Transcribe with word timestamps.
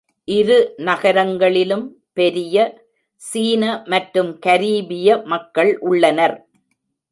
இரு 0.27 0.55
நகரங்களிலும் 0.79 1.83
பெரிய 2.13 2.55
சீன 3.21 3.63
மற்றும் 3.85 4.31
கரீபிய 4.45 5.21
மக்கள் 5.25 5.71
உள்ளனர். 5.81 6.35